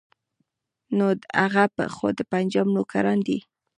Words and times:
نو 0.97 1.05
هغه 1.41 1.63
خو 1.95 2.07
د 2.17 2.19
پنجاب 2.31 2.67
نوکران 2.75 3.19
دي. 3.27 3.37